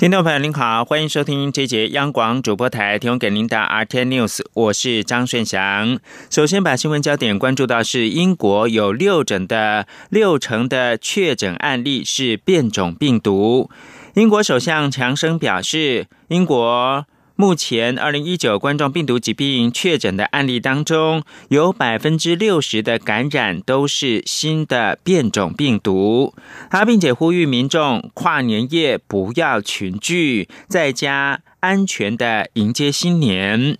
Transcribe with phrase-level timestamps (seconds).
[0.00, 5.98] 听众朋友您好，欢迎收听这节央广主播台提供给您的 RT News，我是张顺祥。
[6.30, 13.68] 首先把新闻焦点关注到是英国有六诊的六成的确诊案例是变种病毒。
[14.14, 17.04] 英国首相强生表示，英国。
[17.40, 26.34] 目前，二零一九冠状病毒疾病确诊的案例当中，有百分之六十的感染都是新的变种病毒。
[26.70, 33.78] 他并且呼吁民众跨年夜不要群聚，在家安全的迎接新年。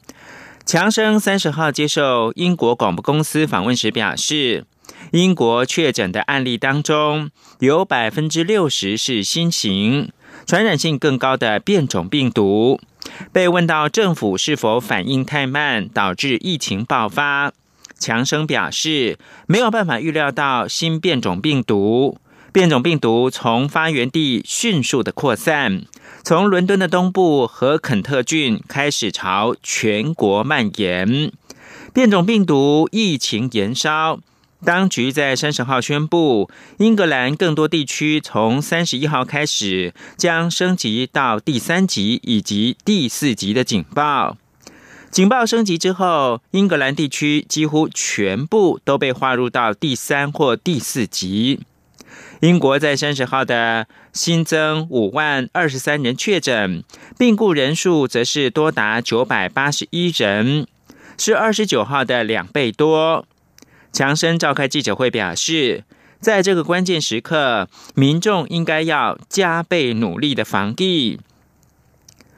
[0.64, 4.64] 强生三十号接受英国广播公司访问时表示，
[5.12, 10.10] 英国确诊的案例当中，有百分之六十是新型、
[10.46, 12.80] 传染性更高的变种病毒。
[13.32, 17.52] 被问到政府是否反应太慢，导致疫情爆发，
[17.98, 22.18] 强生表示没有办法预料到新变种病毒。
[22.52, 25.82] 变种病毒从发源地迅速的扩散，
[26.24, 31.30] 从伦敦的东部和肯特郡开始朝全国蔓延。
[31.94, 34.18] 变种病毒疫情延烧。
[34.64, 44.36] 当局在三十号宣布，英格兰更多地区从三十一号开始将升级到第三级以及第四级的警报。
[45.10, 51.60] 警报升级之后，英格兰地区几乎全部都被划入到第三或第四级。
[52.40, 56.84] 英国在三十号的新增五万二十三人确诊，
[57.18, 60.66] 病故人数则是多达九百八十一人，
[61.18, 63.26] 是二十九号的两倍多。
[63.92, 65.84] 强生召开记者会表示，
[66.20, 71.18] 在这个关键时刻，民众应该要加倍努力的防疫。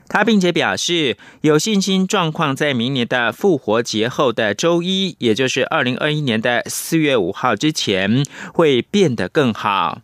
[0.09, 10.03] 他并且表示，有信心状况在明年的复活节后的周一，也就是二零二一年的四月五号之前，会变得更好。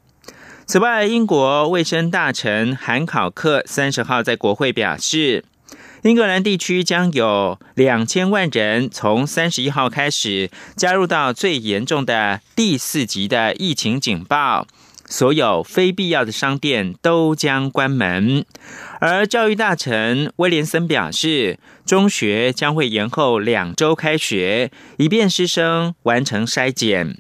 [0.64, 5.44] 此外，英国卫生大臣韩考克三十号在国会表示。
[6.08, 14.66] 英格兰地区将有两千万人从三十一号开始加入到最严重的第四级的疫情警报，
[15.04, 18.46] 所有非必要的商店都将关门。
[19.00, 27.18] 而教育大臣威廉森表示，中学将会延后两周开学，以便师生完成筛检。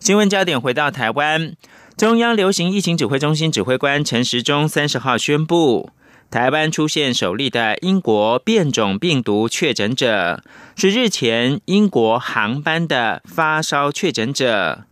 [0.00, 1.54] 新闻焦点回到台湾，
[1.96, 5.90] 中央流行疫情指挥中心指挥官陈时中三十号宣布。
[6.30, 10.42] 台湾出现首例的英国变种病毒确诊者，
[10.74, 14.84] 是日前英国航班的发烧确诊者。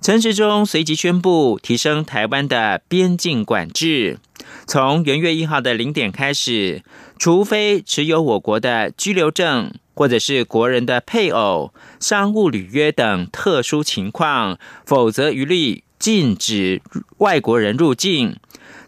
[0.00, 4.18] 陈时中随即宣布提升台湾的边境管制，
[4.66, 6.82] 从元月一号的零点开始，
[7.18, 16.82] 除非持有我国的居留证或者是国人的配偶、商务履约等特殊情况，否则一律禁止
[17.18, 18.36] 外国人入境。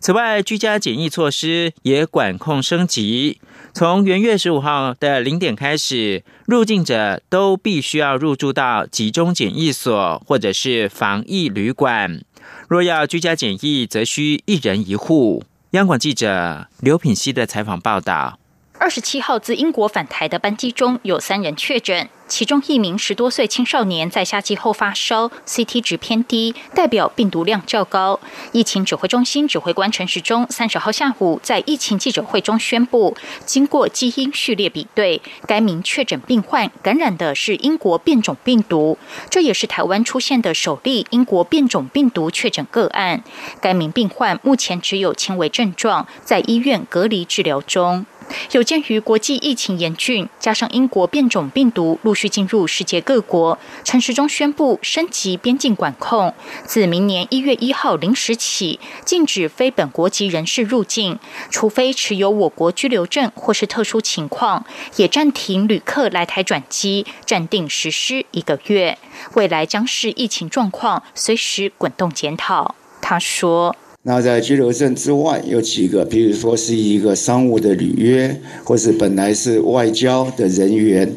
[0.07, 3.41] 此外，居家检疫措施也管控升级。
[3.75, 12.23] 从元月十五号的零点开始，入境者都必须要入住到集中检疫所或者是防疫旅馆。
[12.69, 15.43] 若要居家检疫，则需一人一户。
[15.71, 18.39] 央广记者刘品希的采访报道。
[18.79, 22.09] 二十七号自英国返台的班机中有三人确诊。
[22.29, 28.19] 其中一名十多岁青少年在下机后发烧，CT 值偏低，代表病毒量较高。
[28.51, 38.99] 疫情指挥中心指挥官陈时中三十号下午在疫情记者会中宣布，经过基因序列比对，该名确诊病患感染的是英国变种病毒，
[39.31, 43.23] 这也是台湾出现的首例英国变种病毒确诊个案。
[43.61, 48.05] 该名病患目前只有轻微症状，在医院隔离治疗中。
[48.53, 56.35] 有鉴于国际疫情严峻，加上英国变种病毒陆续进入世界各国，陈时中宣布升级边境管控，
[56.65, 61.19] 自明年一月一号零时起，禁止非本国籍人士入境，
[61.51, 64.65] 除非持有我国居留证或是特殊情况，
[64.97, 68.99] 也暂停旅客来台转机，暂定实施一个月。
[69.35, 72.75] 未来将视疫情状况，随时滚动检讨。
[73.01, 73.77] 他说。
[74.09, 81.13] 那在居留证之外，有几个，比如说是一个商务的履约，或是本来是外交的人员，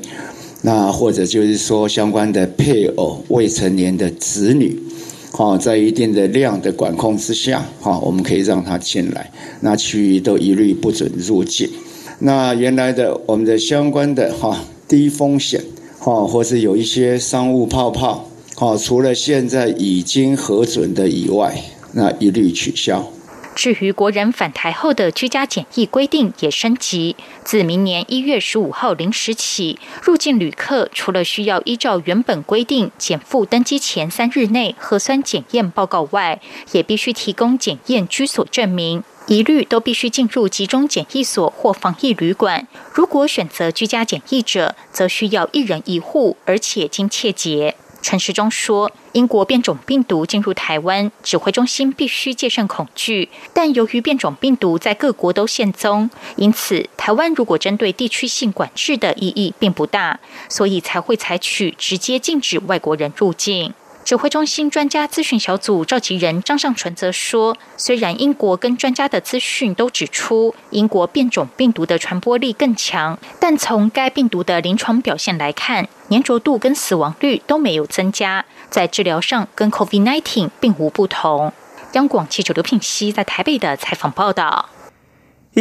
[0.63, 4.75] 那或者就是说相关的配偶、未成年的子女，
[5.31, 9.31] 好，在一定的量的管控之下，哈，我们可以让他进来，
[9.61, 11.69] 那其余都一律不准入境。
[12.17, 15.61] 那原来的我们的相关的哈低风险，
[15.99, 21.55] 哈，或是有一些商务泡泡，好，除了现在已经核准的以外。
[21.93, 23.11] 那一律取消。
[23.55, 36.39] 至于国人返台后的居家检疫规定也升级，自明年一月十五号零时起，入境旅客除了需要依照原本规定减负登机前三日内核酸检验报告外，
[36.71, 39.03] 也必须提供检验居所证明。
[39.27, 42.65] 一律都必须进入集中检疫所或防疫旅馆。
[42.93, 47.75] 如果选择居家检疫者，则需要一人一户，而且经切结。
[48.01, 53.29] 陈时中说：“英国变种病毒进入台湾，指挥中心必须戒慎恐惧。
[53.53, 63.73] 但由于变种病毒在各国都现踪，因此台湾如果针对地区性管制的意义并不大，所以才会采取直接禁止外国人入境。”
[64.09, 81.53] 指挥中心专家咨询小组召集人张尚纯则说：“虽然英国跟专家的资讯都指出英国变种病毒的传播力更强，但从该病毒的临床表现来看，粘着度跟死亡率都没有增加，在治疗上跟 COVID-19 并无不同。”
[81.93, 84.69] 央广记者刘品熙在台北的采访报道。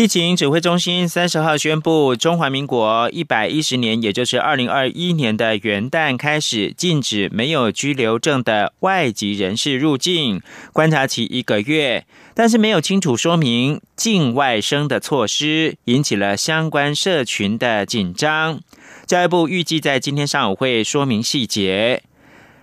[0.00, 10.40] 疫情指挥中心三十号宣布，中华民国一百一十年，也就是二零二一年的元旦开始，禁止没有居留证的外籍人士入境，
[10.72, 12.06] 观察期一个月。
[12.32, 18.60] 但是没有清楚说明境外生的措施，引起了相关社群的紧张。
[19.04, 22.04] 教育部预计在今天上午会说明细节。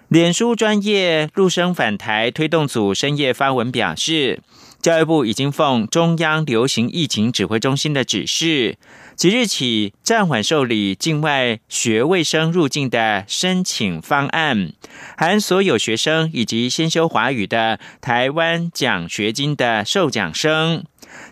[0.08, 4.40] 脸书专业陆生返台推动组深夜发文表示。
[4.86, 8.78] 教育部已经奉中央流行疫情指挥中心的指示，
[9.16, 14.74] 即日起暂缓受理境外学卫生入境的申请方案，
[15.18, 20.84] 含所有学生以及先修华语的台湾奖学金的受奖生。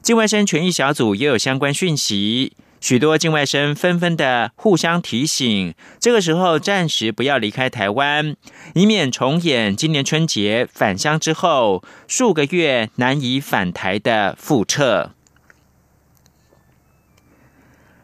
[0.01, 2.53] 境外生权益小组也有相关讯息。
[2.83, 8.35] 许多境外生纷纷的互相提醒，这个时候暂时不要离开台湾，
[8.75, 15.11] 以免重演今年春节返乡之后数个月难以返台的复辙。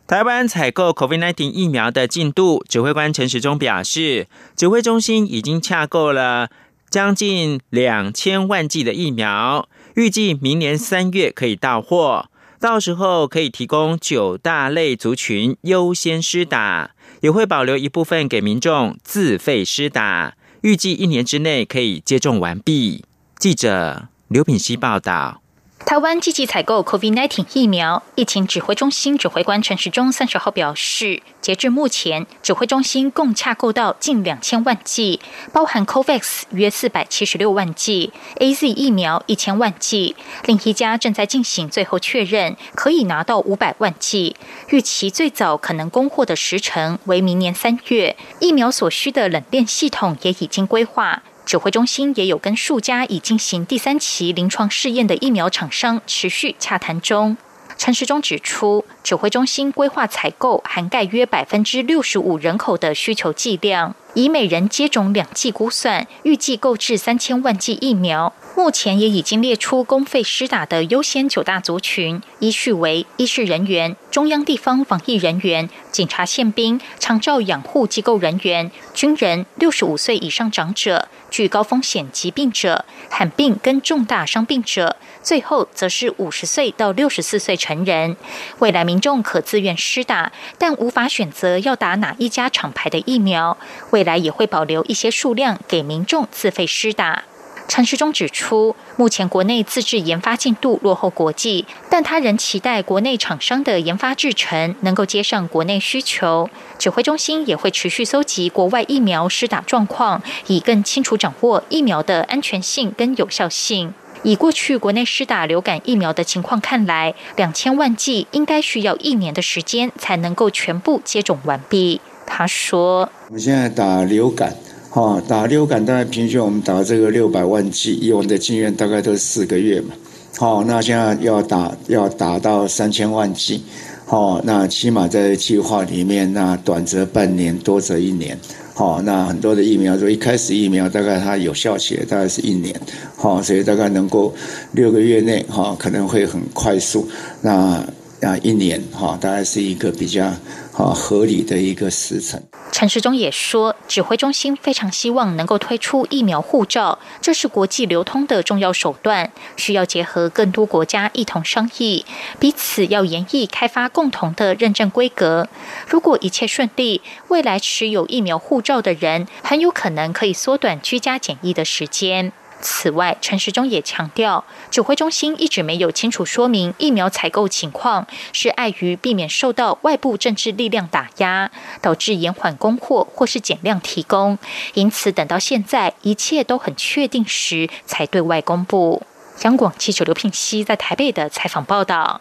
[0.07, 6.49] 台湾采购 COVID-19 疫苗的进度，指挥官陈时中表示，指挥中心已经洽购了
[6.89, 12.29] 将近两千万剂的疫苗，预计明年三月可以到货。
[12.59, 16.91] 到时候可以提供九大类族群优先施打，
[17.21, 20.35] 也会保留一部分给民众自费施打。
[20.61, 23.05] 预计一年之内可以接种完毕。
[23.37, 25.41] 记者刘品希报道。
[25.89, 35.19] 台湾积极采购 COVID-19 疫苗，疫情指挥中心指挥官陈时中三十号表示，截至目前，指挥中心共洽购到近两千万剂，
[35.51, 40.15] 包含 COVAX 约四百七十六万剂，AZ 疫苗一千万剂，
[40.45, 44.35] 另一家正在进行最后确认，可以拿到五百万剂，
[44.67, 48.15] 预期最早可能供货的时程为明年三月。
[48.39, 51.23] 疫苗所需的冷链系统也已经规划。
[51.49, 57.37] 指挥中心也有跟数家已进行第三期临床试验的疫苗厂商持续洽谈中。
[57.79, 68.33] 陈时中指出，指挥中心规划采购涵盖约百分之六十五人口的需求剂量，以每人接种两剂估算，预计购置三千万剂疫苗。
[68.57, 88.15] 目前也已经列出公费施打的优先九大族群，依序为医事人员、中央地方防疫人员、警察宪兵、长照养护机构人员、军人、六十五岁以上长者、具高风险疾病者、罕病跟重大伤病者，最后则是五十岁到六十四岁成人。
[88.59, 93.57] 未来民众可自愿施打，但无法选择要打哪一家厂牌的疫苗。
[93.91, 97.23] 未来也会保留一些数量给民众自费施打。
[97.67, 106.49] 陈时中指出，目前国内自制研发进度落后国际，但他仍期待国内厂商的研发制程能够接上国内需求。
[106.79, 113.93] 指挥中心也会持续搜集国外疫苗施打状况，以更清楚掌握疫苗的安全性跟有效性。
[114.23, 122.01] 以过去国内施打流感疫苗的情况看来，两千万剂应该需要一年的时间才能够全部接种完毕。
[122.25, 124.55] 他说：“我们现在打流感。”
[124.91, 129.93] 好，打流感大概平均我们打这个六百万剂，以我们的经验大概都是四个月嘛。
[130.35, 133.63] 好，那现在要打要打到三千万剂，
[134.09, 138.37] 哦，那起码在计划里面，那短则半年，多则一年。
[138.73, 142.73] 好，那很多的疫苗说一开始疫苗大概它有效期大概是一年，
[143.15, 144.33] 好，所以大概能够
[144.71, 147.07] 六个月内哈可能会很快速。
[147.41, 147.85] 那
[148.21, 152.41] 啊，一年哈，大概是一个比较啊合理的一个时程。
[152.71, 162.05] 陈时中也说，指挥中心非常希望能够推出疫苗护照，这是国际流通的重要手段，需要结合更多国家一同商议，
[162.39, 165.47] 彼此要研议开发共同的认证规格。
[165.87, 172.31] 如果一切顺利，未来持有疫苗护照的人很有可能可以缩短居家检疫的时间。
[172.61, 181.49] 此外，陈时中也强调，指挥中心一直没有清楚说明疫苗采购情况，是碍于避免受到外部政治力量打压，
[181.81, 184.37] 导致延缓供货或是减量提供。
[184.73, 189.03] 因此，等到现在一切都很确定时，才对外公布。
[189.43, 192.19] 央广记者刘聘熙在台北的采访报道。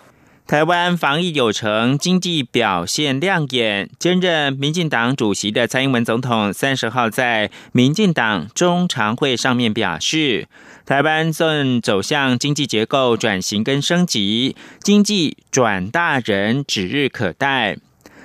[0.48, 3.90] 台湾防疫有成，经济表现亮眼。
[3.98, 10.48] 兼任民进党主席的蔡英文总统三十号在民进党中常会上面表示，
[10.86, 17.76] 台湾正走向经济结构转型跟升级，经济转大人指日可待。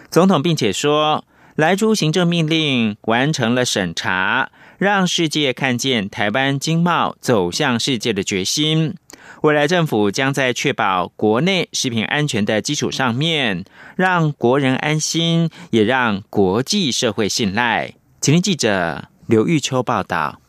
[0.10, 1.25] 总统并且说，
[1.58, 8.96] 来出行政命令完成了审查，让世界看见台湾经贸走向世界的决心。
[9.42, 13.65] 未来政府将在确保国内食品安全的基础上面，
[13.96, 17.94] 让国人安心，也让国际社会信赖。
[18.22, 20.42] 请听记者刘玉秋报道。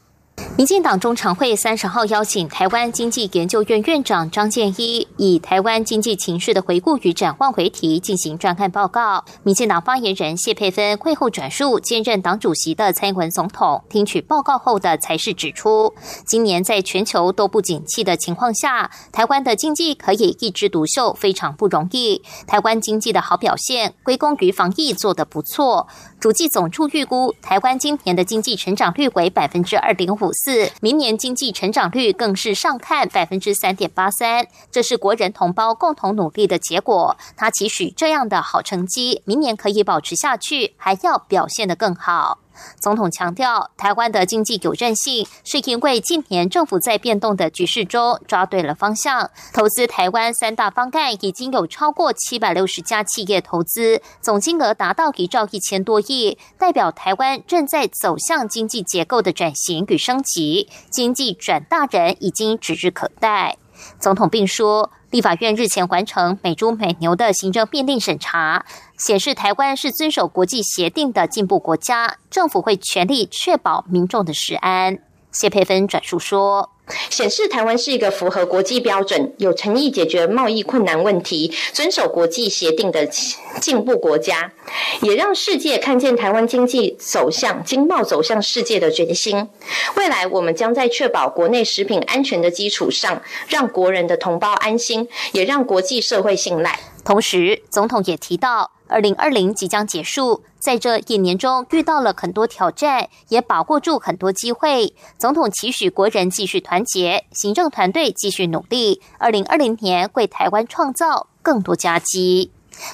[0.57, 9.25] 民进党中常会三十号邀请台湾经济研究院院长张建一，以台湾经济情势的回顾与展望为题进行专案报告。
[9.43, 15.93] 民进党发言人谢佩芬会后转述兼任党主席的蔡英文总统听取报告后的才是指出，
[16.25, 22.23] 今年在全球都不景气的情况下，台湾的经济可以一枝独秀，非常不容易。
[22.47, 25.89] 台湾经济的好表现归功于防疫做得不错。
[26.21, 37.17] 主计总处预估，台湾今年的经济成长率为百分之二点五四，明年经济成长率更是上看百分之三点八三，这是国人同胞共同努力的结果。
[37.37, 42.39] 他期许这样的好成绩，明年可以保持下去，还要表现得更好。
[42.81, 49.31] 总统强调，台湾的经济有韧性，是因为近年政府在变动的局势中抓对了方向。
[49.53, 63.57] 投资台湾三大方案已经有超过七百六十家企业投资，总金额达到一兆一千多亿，代表台湾正在走向经济结构的转型与升级，经济转大人已经指日可待。
[63.99, 64.91] 总统并说。
[65.15, 68.67] 立法院日前完成美猪美牛的行政命令审查，
[68.99, 74.99] 显示台湾是遵守国际协定的进步国家，政府会全力确保民众的食安。
[75.35, 76.71] 谢佩芬转述说。
[77.09, 84.53] 显示台湾是一个符合国际标准、有诚意解决贸易困难问题、遵守国际协定的进步国家，
[85.01, 89.49] 也让世界看见台湾经济走向经贸走向世界的决心。
[89.97, 96.79] 未来我们将在确保国内食品安全的基础上，让国人的同胞安心，也让国际社会信赖。
[97.05, 98.73] 同时，总统也提到。
[98.87, 104.95] 二零二零即将结束，在这一年中遇到了很多挑战，也把握住很多机会。
[105.19, 112.53] 总统期许国人继续团结，行政团队继续努力，二零二零年为台湾创造更多佳绩。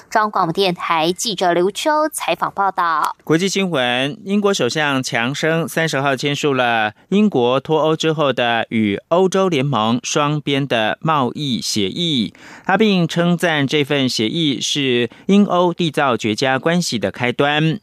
[0.09, 3.15] 中央广播电台记者刘秋采访报道。
[3.23, 12.33] 国际新闻：英国首相强生三十号签署了英国脱欧之后的与欧洲联盟双边的贸易协议。
[12.65, 17.79] 他并称赞这份协议是英欧缔造绝佳关系的开端。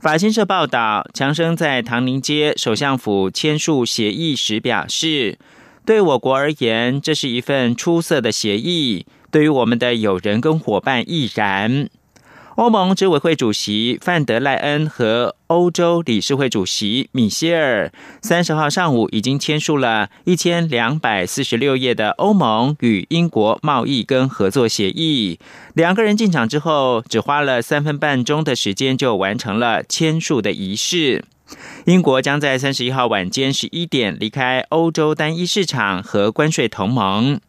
[0.00, 5.38] 法新社报道，强生在唐宁街首相府签署协议时表示
[5.86, 11.88] ：“对我国而言，这是一份出色的协议。”对于我们的友人跟伙伴亦然。
[12.56, 25.38] 欧盟执委会主席范德赖恩和欧洲理事会主席米歇尔三十号上午已经签署了一千两百四十六页的欧盟与英国贸易跟合作协议。
[25.72, 31.24] 两个人进场之后，只花了三分半钟的时间就完成了签署的仪式。
[31.86, 37.40] 英国将在三十一号晚间十一点离开欧洲单一市场和关税同盟。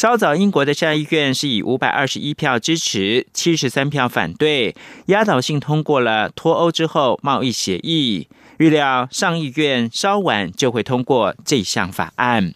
[0.00, 4.74] 稍早，英国的下议院是以五百二十一票支持、七十三票反对，
[5.08, 8.26] 压倒性通过了脱欧之后贸易协议。
[8.56, 12.54] 预料上议院稍晚就会通过这项法案。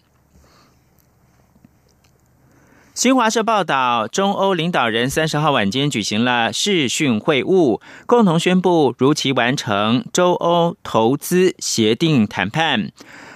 [2.95, 12.91] 新华社报道，中欧领导人三十号晚间举行了视讯会晤，共同宣布如期完成中欧投资协定谈判。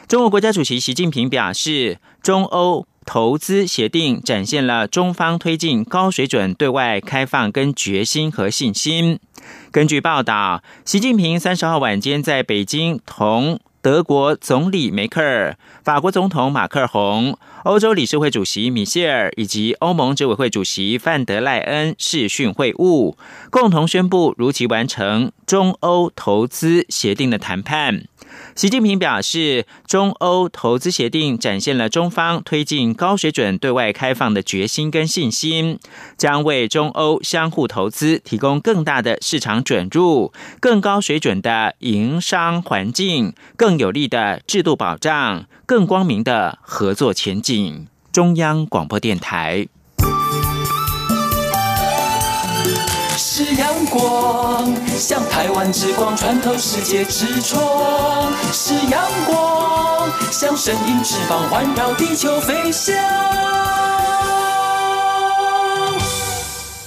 [0.07, 2.87] 中国国家主席习近平表示，中欧。
[3.05, 9.19] 投资协定展现了中方推进高水准对外开放跟决心和信心。
[9.71, 23.15] 根据报道，习近平三十号晚间在北京同德国总理梅克尔、法国总统马克龙、欧洲理事会主席米歇尔以及欧盟执委会主席范德赖恩视讯会晤，
[23.49, 28.05] 共同宣布如期完成中欧投资协定的谈判。
[28.55, 35.79] 习近平表示，中欧投资协定展现了中方推进高水准对外开放的决心跟信心，
[36.17, 47.87] 将为中欧相互投资提供更大的市场准入、更高水准的营商环境、更有力的制度保障、更光明的合作前景景。
[48.11, 49.67] 中央广播电台。
[53.17, 63.48] 是阳光，像台湾之光穿透世界之窗；是阳光，像神鹰翅膀环绕地球飞翔。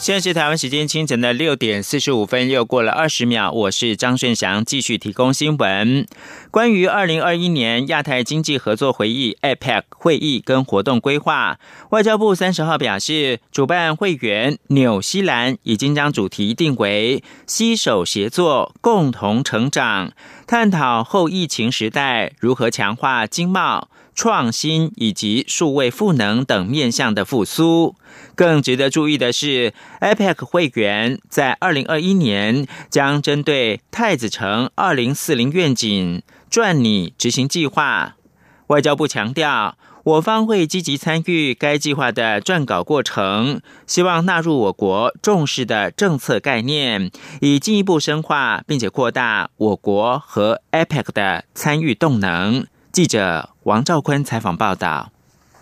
[0.02, 3.52] 现在是台湾时间清晨的六点四十五分，又过了二十秒。
[3.52, 6.04] 我是张顺祥，继续提供新闻。
[6.50, 20.11] 关于二零二一年亚太经济合作会议 （APEC） 会议跟活动规划，外交部三十号表示，主办会员纽西兰已经将主题定为“携手协作，共同成长”，
[20.49, 23.87] 探讨后疫情时代如何强化经贸。
[24.14, 27.95] 创新以及数位赋能等面向的复苏。
[28.35, 38.16] 更值得注意的是，APEC 会员在二零二一年将针对太子城二零四零愿景撰拟执行计划。
[38.69, 52.66] 外交部强调，我方会积极参与该计划的撰稿过程，希望纳入我国重视的政策概念，以进一步深化并且扩大我国和 APEC 的参与动能。
[52.92, 55.11] 记者王兆坤采访报道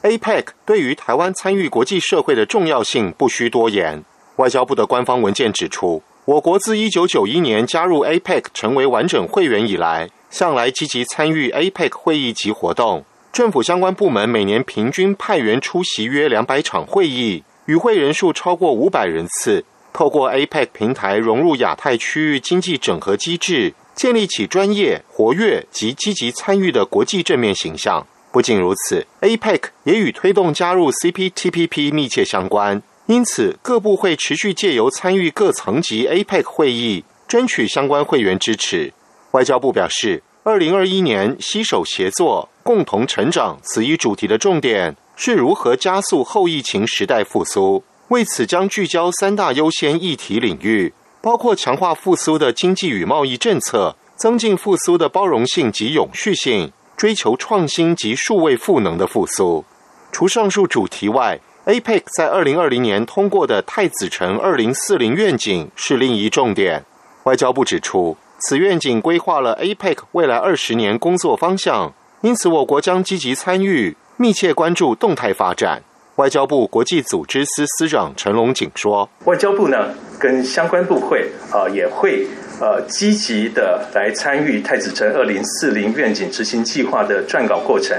[0.03, 4.03] ：APEC 对于台湾参与国际社会的重要性不需多言。
[4.39, 13.05] 外交部的官方文件指出，我国自一九九一年加入 APEC 成为完整会员以来，向来积极参与 APEC 会议及活动。
[13.33, 19.65] 政府相关部门每年平均派员出席约两百场会议，与会人数超过五百人次。
[19.93, 23.75] 透过 APEC 平台融入亚太区域经济整合机制。
[24.01, 28.07] 建立起专业、活跃及积极参与的国际正面形象。
[28.33, 32.83] 不仅如此，APEC 也与推动加入 CPTPP 密切相关。
[33.05, 38.91] 因此，各部会持续借由参与各层级 APEC 会议，争取相关会员支持。
[39.33, 47.85] 外交部表示，二零二一年携手协作、共同成长此一主题的重点是如何加速后疫情时代复苏。
[48.09, 50.95] 为此，将聚焦三大优先议题领域。
[51.21, 59.65] 包括强化复苏的经济与贸易政策，增进复苏的包容性及永续性，追求创新及数位赋能的复苏。
[60.11, 66.85] 除上述主题外，APEC 在二零二零年通过的太子城二零四零愿景是另一重点。
[67.25, 71.93] 外交部指出，此愿景规划了 APEC 未来二十年工作方向，
[72.23, 75.83] 因此我国将积极参与，密切关注动态发展。
[76.21, 82.27] 外交部国际组织司司长陈龙锦说：“外交部呢，跟相关部会啊，也会
[82.61, 87.97] 呃积极的来参与太子城二零四零愿景执行计划的撰稿过程，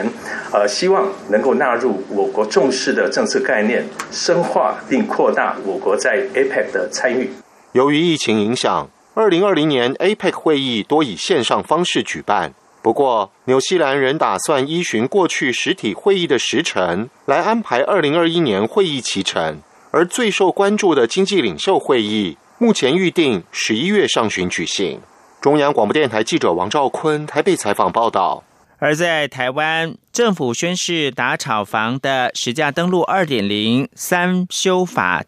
[0.54, 7.28] 呃，希望能够纳入我国重视的政策概念，深化并扩大我国在 APEC 的参与。
[7.72, 19.60] 由于疫情影响，二零二零年 APEC 会议多以线上方式举办。”不过，纽西兰仍打算依循过去实体会议的时程来安排二零二一年会议期程，
[19.92, 25.00] 而最受关注的经济领袖会议目前预定十一月上旬举行。
[25.40, 28.44] 中央广播电台记者王兆坤台北采访报道。
[28.80, 35.24] 而在台湾，政府宣誓打炒房的实价登录二点零三修法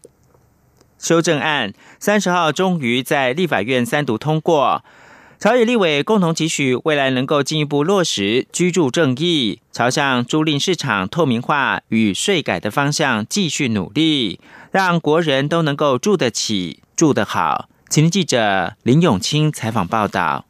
[0.98, 4.82] 修正案，三十号终于在立法院三读通过。
[5.38, 17.68] 朝野立委共同期许未来能够进一步落实居住正义，朝向租赁市场透明化与税改的方向继续努力，让国人都能够住得起、住得好。
[17.90, 20.46] 请记者林永清采访报道。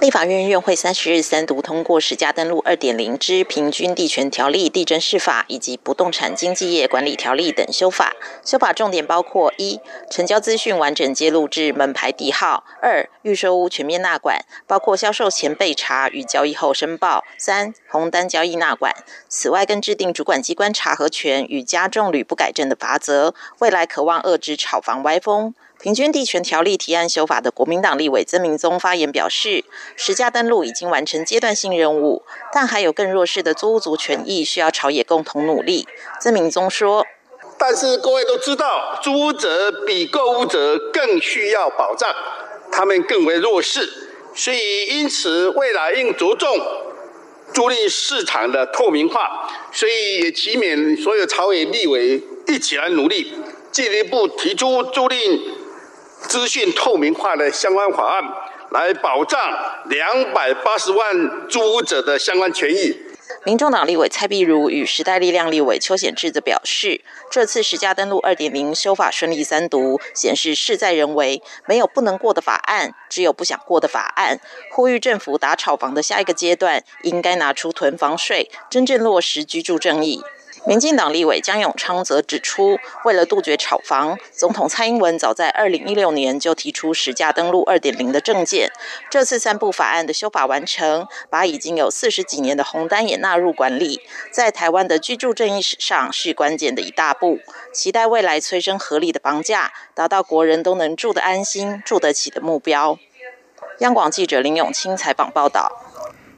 [0.00, 8.16] 立法院院会三十日三读通过《实价登录二点零之平均地权条例、地震事法以及不动产经纪业管理条例》等修法。
[8.42, 9.78] 修法重点包括：一、
[10.10, 18.94] 成交资讯完整揭露至门牌地号；二、预售屋全面纳管，包括销售前备查与交易后申报；三、红单交易纳管。
[19.28, 25.54] 此外，更制定主管机关查核权与加重屡不改正的罚则，未来渴望遏制炒房歪风。
[25.82, 29.64] 平均地权条例提案修法的国民党立委曾明宗发言表示，
[29.96, 35.88] 实价登录已经完成阶段性任务，但还有更弱势的租屋族权益需要朝野共同努力。
[36.20, 37.06] 曾明宗说
[37.58, 42.14] ：“但是各位都知道，租屋者比购屋者更需要保障，
[42.70, 43.88] 他们更为弱势，
[44.34, 46.58] 所以因此未来应着重
[47.54, 53.32] 租赁市场的透明化，所以也期勉所有朝野立委一起来努力，
[53.72, 55.40] 进一步提出租赁。”
[56.28, 58.22] 资讯透明化的相关法案，
[58.70, 59.40] 来保障
[59.86, 62.96] 两百八十万租屋者的相关权益。
[63.44, 74.40] 民众党立委蔡碧如与时代力量立委邱显志则表示，这次实价登录二点零修法顺利三读，显示事在人为，没有不能过的法案，只有不想过的法案。
[74.72, 80.22] 呼吁政府打炒房的下一个阶段，应该拿出囤房税，真正落实居住正义。
[80.70, 88.70] 民进党立委江永昌则指出，为了杜绝炒房，总统蔡英文早在二零一六年就提出实价登录二点零的政见。
[89.10, 97.40] 这次三部法案的修法完成，把已经有四十几年的红单也纳入管理，在台湾的居住正义史上是关键的一大步。
[97.72, 102.96] 期待未来催生合理的房价，达到国人都能住得安心、住得起的目标。
[103.80, 105.89] 央广记者林永清采访报道。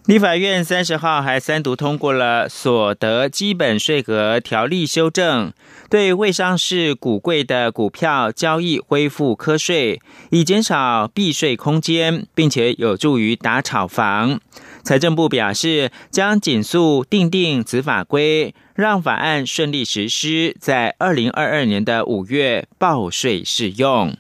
[0.07, 5.53] 立法院三十号还三读通过了所得基本税额条例修正，
[5.89, 14.41] 对未上市股贵的股票交易恢复科税，以减少避税空间，并且有助于打炒房。
[14.83, 24.17] 财政部表示，将紧速订定此法规，让法案顺利实施，在二零二二年的五月报税适用。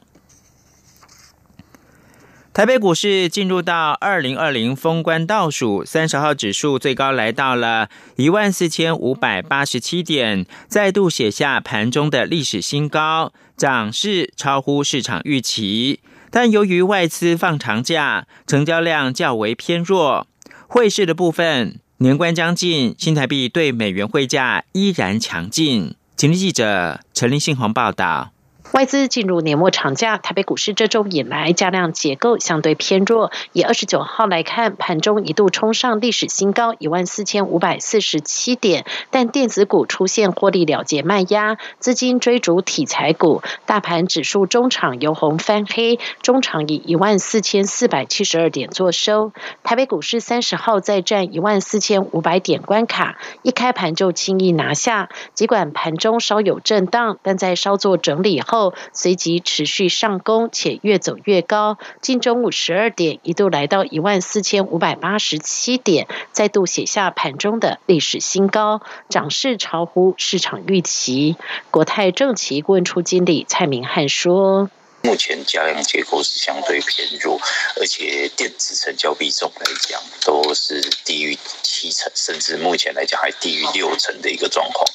[2.54, 16.00] 台北股市进入到二零二零封关倒数，三十号指数最高来到了一万四千五百八十七点，再度写下盘中的历史新高，涨势超乎市场预期。
[16.30, 20.26] 但由于外资放长假，成交量较为偏弱。
[20.66, 25.94] 汇市的部分，年关将近，新台币对美元汇价依然强劲。
[26.18, 28.32] 请记者陈林信宏报道。
[28.72, 33.30] 外资进入年末长假，台北股市这周以来价量结构相对偏弱。
[33.52, 49.32] 以二十九号来看，盘中一度冲上历史新高一万四千五百四十七点，但电子股出现获利了结卖压，资金追逐题材股，大盘指数中场由红翻黑，中场以一万四千四百七十二点作收。
[49.62, 58.61] 台北股市三十号再战一万四千五百点关卡，一开盘就轻易拿下，尽管盘中稍有震荡，但在稍作整理后。
[58.92, 61.78] 随即持续上攻，且越走越高。
[62.00, 71.36] 近中午十二点，一度来到一万四千五百八十七点，再度写下盘中的历史新高，涨势超乎市场预期。
[71.70, 74.70] 国泰正奇顾问处经理蔡明汉说。
[75.02, 77.38] 目前加量结构是相对偏弱，
[77.76, 84.86] 而且电子成交比重来讲都是低于七成，甚至目前来讲还低于六成的一个状况，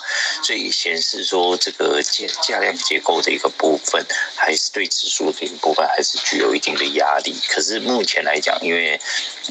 [0.42, 4.04] 所以显示说这个价价量结构的一个部分，
[4.36, 7.36] 还是对指数的一个部分还是具有一定的压力。
[7.50, 9.00] 可是目前来讲，因为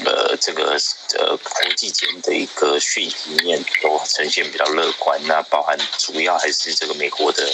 [0.05, 0.75] 呃这个
[1.19, 7.47] 呃国际间的一个讯息面都呈现比较乐观，那包含主要还是这个美国的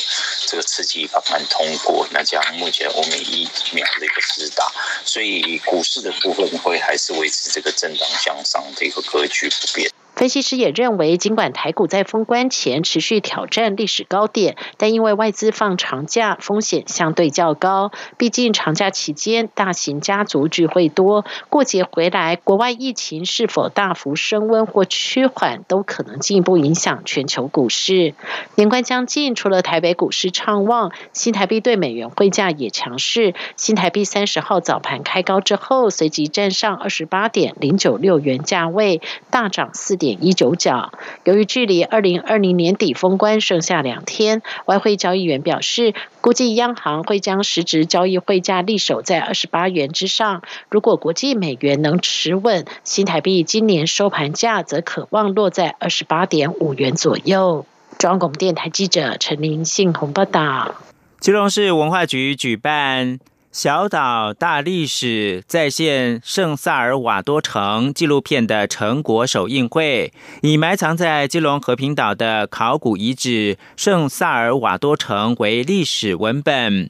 [0.48, 2.90] 这个刺激方案通过，那将目前。
[2.94, 4.72] 欧美疫苗的一个施打，
[5.06, 9.90] 所以股市的部分会还是维持这个震荡向上的一个格局不变。
[10.24, 17.92] 分析师也认为，尽管台股在封关前持续挑战历史高点，但因为外资放长假，风险相对较高。
[18.18, 28.14] 毕竟长假期间大型家族聚会多，过节回来，国外疫情是否大幅升温或趋缓，都可能进一步影响全球股市。
[28.56, 33.36] 年关将近，除了台北股市畅旺，新台币对美元汇价也强势。
[33.58, 39.98] 新台币三十号早盘开高之后，随即站上二十八点零九六元价位，大涨四。
[40.04, 40.92] 点一九角。
[41.24, 50.42] 由于距离二零二零年底封关剩下两天，外汇交易员表示，估计央行会将实质交易汇价立守在二十八元之上。
[50.70, 57.66] 如果国际美元能持稳，新台币今年收盘价则可望落在二十八点五元左右。
[57.98, 60.76] 中央广电台记者陈林信宏报道。
[61.20, 63.20] 基隆市文化局举办。
[63.54, 70.12] 小岛大历史再现圣萨尔瓦多城纪录片的成果首映会，
[70.42, 76.90] 以埋藏在基隆和平岛的考古遗址圣萨尔瓦多城为历史文本，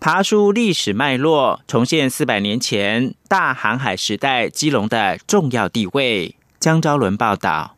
[0.00, 6.34] 爬出历史脉络，重现四百年前大航海时代基隆的重要地位。
[6.58, 7.74] 江昭伦报道。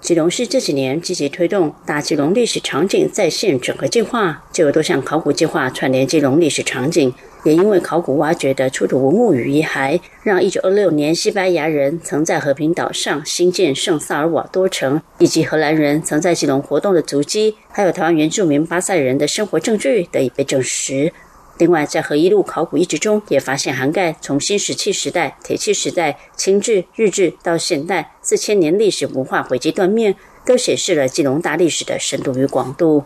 [0.00, 7.12] 基隆市这几年积极推动大基隆历史场景再现整合计划，就有多项考古计划串联基隆历史场景。
[7.44, 21.12] 也因为考古挖掘的出土文物与遗骸，让1926年西班牙人曾在和平岛上兴建圣萨尔瓦多城，以及荷兰人曾在基隆活动的足迹，还有台湾原住民巴塞人的生活证据得以被证实。
[21.58, 30.14] 另外，在和一路考古遗址中，也发现涵盖从新石器时代、铁器时代、清治、日治到现代四千年历史文化轨迹断面，
[30.46, 33.04] 都显示了基隆大历史的深度与广度。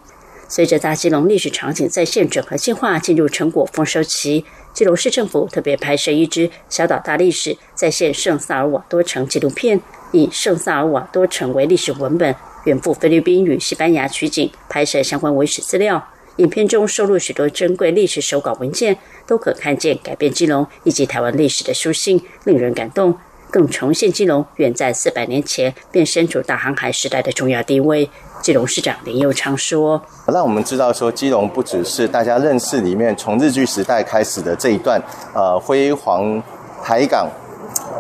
[0.52, 9.80] 随着大基隆历史场景在线整合计划进入成果丰收期，基隆市政府特别拍摄一支小岛大历史在线圣萨尔瓦多城纪录片，
[10.12, 16.06] 以圣萨尔瓦多城为历史文本，远赴菲律宾与西班牙取景，拍摄相关文史资料。
[16.36, 23.16] 影片中收录许多珍贵历史手稿文件，都可看见改变基隆以及台湾历史的书信，令人感动。
[23.50, 28.08] 更重现基隆远在四百年前便身处大航海时代的重要地位。
[28.42, 35.00] 基隆市长林佑昌说：“让我们知道说，基隆不只是大家认识里面从日据时代开始的这一段
[35.33, 36.42] 呃辉煌
[36.83, 37.28] 海港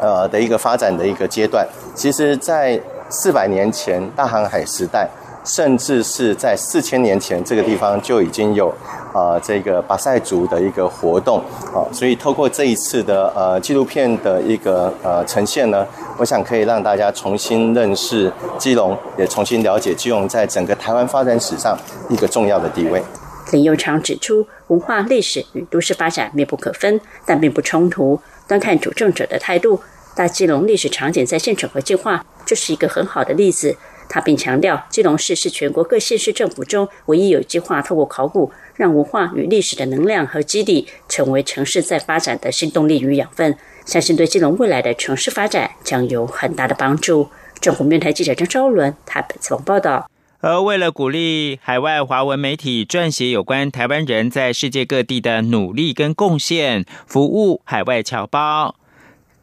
[0.00, 5.08] 呃的一个发展的一个阶段，其实在四百年前大航海时代。”
[5.44, 8.68] 甚至是在四千年前，这个地方就已经有
[9.12, 11.38] 啊这个巴塞族的一个活动
[11.74, 21.76] 啊，所以透过这一次的呃纪录片的一个呃呈现呢，我想可以让大家重新认识基隆，也重新了解基隆在整个台湾发展史上
[22.08, 23.02] 一个重要的地位。
[23.50, 28.18] 林佑昌指出，文化历史与都市发展密不可分，但并不冲突。
[28.48, 29.80] 端看主政者的态度，
[30.14, 33.76] 大基隆历史场景在现场和计划就是一个很好的例子。
[34.14, 47.30] 他并强调，基隆市是全国各县市政府中唯一有计划透过考古，让文化与历史的能量和基地成为城市在发展的新动力与养分，相信对基隆未来的城市发展将有很大的帮助。
[47.58, 50.10] 政府面台记者张昭伦台北采访报道。
[50.40, 58.74] 而为了鼓励海外华文媒体撰写有关台湾人在世界各地的努力跟贡献，服务海外侨胞。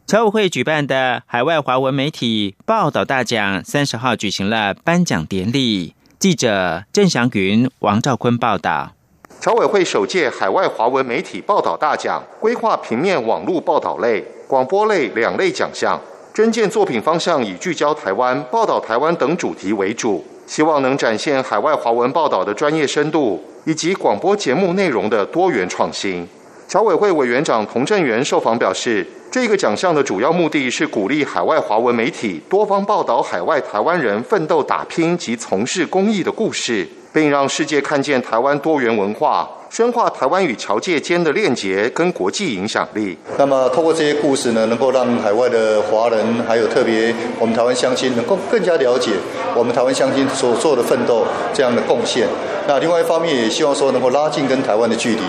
[0.10, 5.94] 侨委会举办的海外华文媒体报道大奖三十号举行了颁奖典礼。
[6.18, 8.96] 记者郑祥云、王兆坤报道。
[9.40, 16.02] 侨委会首届海外华文媒体报道大奖规划平面、网络报道类、广播类两类奖项，
[16.34, 26.28] 征件作品方向以聚焦台湾、报道台湾等主题为主，希望能展现海外华文报道的专业深度以及广播节目内容的多元创新。
[26.70, 29.06] 侨委会委员长童振源受访表示。
[29.32, 43.18] 这个奖项的主要目的是鼓励海外华文媒体多方报道海外台湾人奋斗打拼及从事公益的故事，并让世界看见台湾多元文化，深化台湾与侨界间的链接跟国际影响力。
[43.38, 49.12] 那么，通过这些故事呢，能够让海外的华人，还有特别我们台湾乡亲，能够更加了解
[49.56, 52.28] 我们台湾乡亲所做的奋斗这样的贡献。
[52.68, 55.22] 那另外一方面，也希望说能够拉近跟台湾的距离。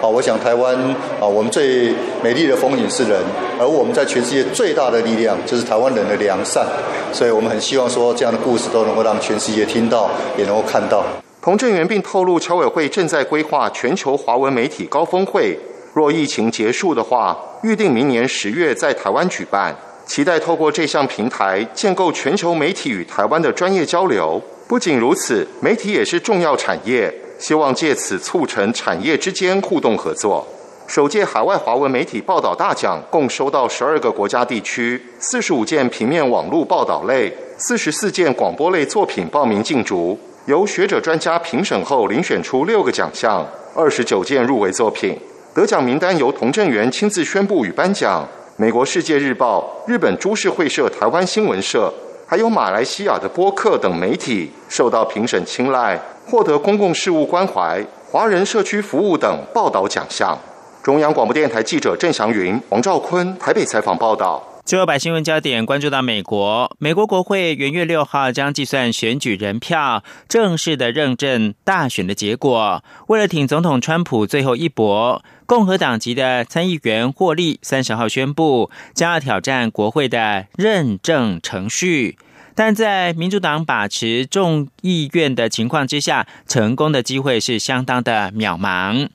[0.00, 0.76] 啊，我想台湾
[1.20, 3.20] 啊，我们最美丽的风景是人，
[3.58, 6.64] 而我们在全世界最大的力量就是台湾人的良善，
[7.12, 10.08] 所以我们很希望说这样的故事都能够让全世界听到，
[10.38, 11.04] 也能够看到。
[11.48, 15.58] 童振源并透露，侨委会正在规划全球华文媒体高峰会，
[15.94, 24.38] 若疫情结束的话，预定明年十月在台湾举办，期待透过这项平台建构全球媒体与台湾的专业交流。
[24.68, 27.10] 不仅如此，媒体也是重要产业。
[27.38, 30.46] 希望借此促成产业之间互动合作。
[30.86, 45.14] 首届海外华文媒体报道大奖共收到十二个国家地区四十五件平面网络报道类、四十四件广播类作品报名竞逐，由学者专家评审后遴选出六个奖项，二十九件入围作品。
[45.52, 48.26] 得奖名单由童振源亲自宣布与颁奖。
[48.56, 51.92] 美国《世界日报》、日本株式会社台湾新闻社，
[52.26, 56.00] 还有马来西亚的播客等媒体受到评审青睐。
[56.26, 60.38] 获得公共事务关怀、华人社区服务等报道奖项。
[60.82, 64.42] 中央广播电台记者郑祥云、王兆坤台北采访报道。
[64.68, 72.84] 最后把新闻焦点关注到美国，美国国会元月六号将计算选举人票，正式的认证大选的结果。
[73.06, 82.18] 为了挺总统川普最后一搏，共和党籍的参议员霍利三十号宣布，将要挑战国会的认证程序。
[82.54, 89.08] 但在民主党把持众议院的情况之下，成功的机会是相当的渺茫。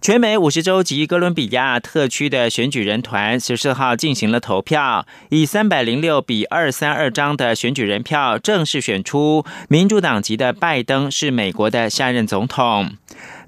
[0.00, 12.92] 全美五十州及哥伦比亚特区的选举人团十四号进行了投票，以三百零六比二三二张的选举人票正式选出民主党籍的拜登是美国的下任总统。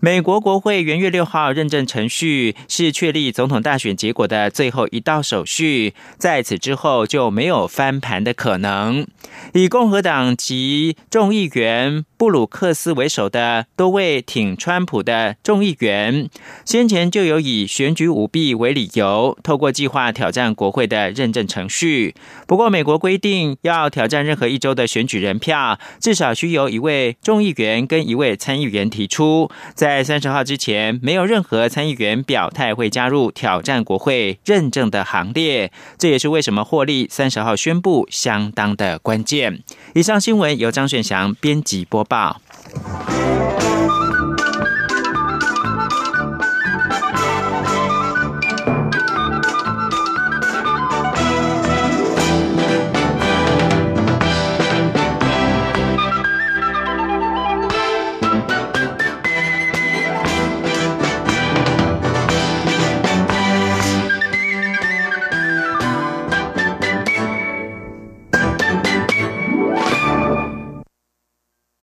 [0.03, 9.07] 美国国会元月六号认证程序是确立总统大选结果的最后一道手续，在此之后就没有翻盘的可能。
[9.53, 16.31] 以共和党籍众议员布鲁克斯为首的多位挺川普的众议员，
[16.65, 22.15] 先前就有以选举舞弊为理由，透过计划挑战国会的认证程序。
[22.47, 29.51] 不过，美国规定要挑战任何一周的选举人票，至少需由一位众议员跟一位参议员提出。
[29.75, 35.73] 在在三十号之前，没有任何参议员表态会加入挑战国会认证的行列。
[35.99, 39.65] 这也是为什么获利三十号宣布相当的关键。
[39.95, 42.41] 以上新闻由张选祥编辑播报。